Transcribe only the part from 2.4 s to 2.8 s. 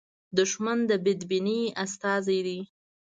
دی